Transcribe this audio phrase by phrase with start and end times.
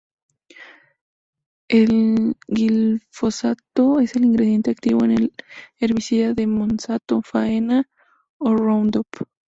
[1.69, 5.33] El glifosato es el ingrediente activo en el
[5.77, 7.87] herbicida de Monsanto, Faena
[8.39, 9.05] o Roundup.